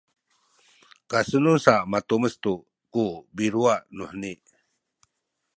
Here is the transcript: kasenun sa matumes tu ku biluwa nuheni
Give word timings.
kasenun 1.09 1.57
sa 1.65 1.75
matumes 1.91 2.35
tu 2.43 2.53
ku 2.93 3.05
biluwa 3.35 3.75
nuheni 3.95 4.33